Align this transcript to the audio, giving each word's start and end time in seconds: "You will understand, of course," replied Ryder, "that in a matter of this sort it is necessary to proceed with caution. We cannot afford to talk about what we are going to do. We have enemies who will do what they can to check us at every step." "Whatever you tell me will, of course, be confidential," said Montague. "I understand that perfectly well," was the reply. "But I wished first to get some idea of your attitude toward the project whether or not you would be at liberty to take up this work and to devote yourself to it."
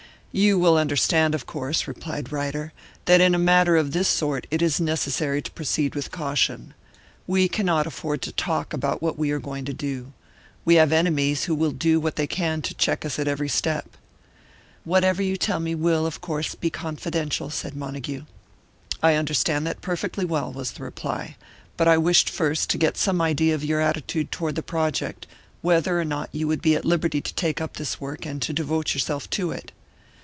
"You 0.33 0.57
will 0.57 0.77
understand, 0.77 1.35
of 1.35 1.45
course," 1.45 1.89
replied 1.89 2.31
Ryder, 2.31 2.71
"that 3.03 3.19
in 3.19 3.35
a 3.35 3.37
matter 3.37 3.75
of 3.75 3.91
this 3.91 4.07
sort 4.07 4.47
it 4.49 4.61
is 4.61 4.79
necessary 4.79 5.41
to 5.41 5.51
proceed 5.51 5.93
with 5.93 6.09
caution. 6.09 6.73
We 7.27 7.49
cannot 7.49 7.85
afford 7.85 8.21
to 8.21 8.31
talk 8.31 8.71
about 8.71 9.01
what 9.01 9.19
we 9.19 9.31
are 9.31 9.41
going 9.41 9.65
to 9.65 9.73
do. 9.73 10.13
We 10.63 10.75
have 10.75 10.93
enemies 10.93 11.43
who 11.43 11.53
will 11.53 11.71
do 11.73 11.99
what 11.99 12.15
they 12.15 12.27
can 12.27 12.61
to 12.61 12.73
check 12.73 13.03
us 13.03 13.19
at 13.19 13.27
every 13.27 13.49
step." 13.49 13.97
"Whatever 14.85 15.21
you 15.21 15.35
tell 15.35 15.59
me 15.59 15.75
will, 15.75 16.05
of 16.05 16.21
course, 16.21 16.55
be 16.55 16.69
confidential," 16.69 17.49
said 17.49 17.75
Montague. 17.75 18.23
"I 19.03 19.15
understand 19.15 19.67
that 19.67 19.81
perfectly 19.81 20.23
well," 20.23 20.53
was 20.53 20.71
the 20.71 20.83
reply. 20.83 21.35
"But 21.75 21.89
I 21.89 21.97
wished 21.97 22.29
first 22.29 22.69
to 22.69 22.77
get 22.77 22.95
some 22.95 23.19
idea 23.19 23.53
of 23.53 23.65
your 23.65 23.81
attitude 23.81 24.31
toward 24.31 24.55
the 24.55 24.63
project 24.63 25.27
whether 25.61 25.99
or 25.99 26.05
not 26.05 26.29
you 26.31 26.47
would 26.47 26.61
be 26.61 26.75
at 26.77 26.85
liberty 26.85 27.19
to 27.19 27.33
take 27.33 27.59
up 27.59 27.73
this 27.73 27.99
work 27.99 28.25
and 28.25 28.41
to 28.43 28.53
devote 28.53 28.93
yourself 28.93 29.29
to 29.31 29.51
it." 29.51 29.73